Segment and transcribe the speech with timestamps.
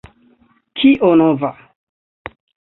[0.79, 1.53] Kio nova?